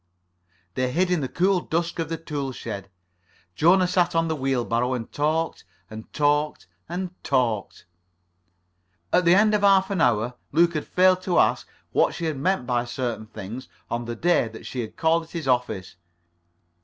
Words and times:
They 0.73 0.91
hid 0.91 1.11
in 1.11 1.21
the 1.21 1.27
cool 1.27 1.59
dusk 1.59 1.99
of 1.99 2.09
the 2.09 2.17
tool 2.17 2.51
shed. 2.53 2.89
Jona 3.55 3.85
sat 3.85 4.15
on 4.15 4.29
the 4.29 4.35
wheelbarrow 4.35 4.95
and 4.95 5.11
talked, 5.11 5.63
and 5.91 6.11
talked, 6.11 6.65
and 6.89 7.11
talked. 7.23 7.85
At 9.13 9.25
the 9.25 9.35
end 9.35 9.53
of 9.53 9.61
half 9.61 9.91
an 9.91 10.01
hour, 10.01 10.33
Luke 10.51 10.73
had 10.73 10.87
failed 10.87 11.21
to 11.21 11.37
ask 11.37 11.67
her 11.67 11.73
what 11.91 12.15
she 12.15 12.25
had 12.25 12.37
meant 12.37 12.65
by 12.65 12.83
certain 12.83 13.27
things 13.27 13.67
on 13.91 14.05
the 14.05 14.15
day 14.15 14.47
that 14.47 14.65
she 14.65 14.79
had 14.79 14.97
called 14.97 15.25
at 15.25 15.31
his 15.37 15.47
office. 15.47 15.97